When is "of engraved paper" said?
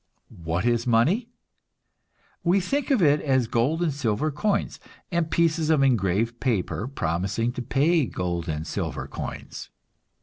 5.69-6.87